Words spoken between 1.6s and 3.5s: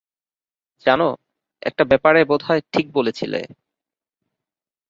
একটা ব্যাপারে বোধহয় ঠিক বলেছিলে।